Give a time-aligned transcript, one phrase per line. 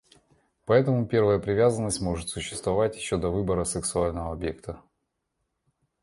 [0.65, 4.81] Поэтому первая привязанность может существовать еще до выбора сексуального объекта.